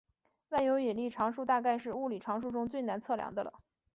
[0.49, 3.53] 万有引力常数大概是物理常数中最难测量的了。